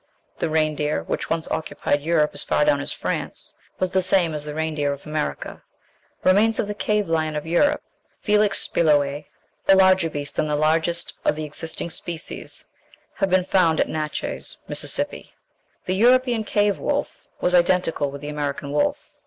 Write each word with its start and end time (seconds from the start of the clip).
The 0.39 0.49
reindeer, 0.49 1.03
which 1.03 1.29
once 1.29 1.47
occupied 1.51 2.01
Europe 2.01 2.31
as 2.33 2.41
far 2.41 2.65
down 2.65 2.81
as 2.81 2.91
France, 2.91 3.53
was 3.77 3.91
the 3.91 4.01
same 4.01 4.33
as 4.33 4.43
the 4.45 4.55
reindeer 4.55 4.91
of 4.91 5.05
America. 5.05 5.61
Remains 6.23 6.57
of 6.57 6.67
the 6.67 6.73
cave 6.73 7.07
lion 7.07 7.35
of 7.35 7.45
Europe 7.45 7.83
(Felix 8.19 8.67
speloæ), 8.67 9.25
a 9.67 9.75
larger 9.75 10.09
beast 10.09 10.37
than 10.37 10.47
the 10.47 10.55
largest 10.55 11.13
of 11.23 11.35
the 11.35 11.43
existing 11.43 11.91
species, 11.91 12.65
have 13.17 13.29
been 13.29 13.43
found 13.43 13.79
at 13.79 13.89
Natchez, 13.89 14.57
Mississippi. 14.67 15.33
The 15.85 15.93
European 15.95 16.45
cave 16.45 16.79
wolf 16.79 17.27
was 17.39 17.53
identical 17.53 18.09
with 18.09 18.21
the 18.21 18.29
American 18.29 18.71
wolf. 18.71 19.11